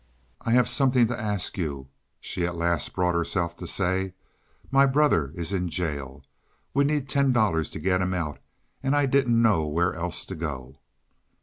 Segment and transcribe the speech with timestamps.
[0.41, 1.87] "I have something to ask you,"
[2.19, 4.15] she at last brought herself to say.
[4.71, 6.25] "My brother is in jail.
[6.73, 8.39] We need ten dollars to get him out,
[8.81, 10.79] and I didn't know where else to go."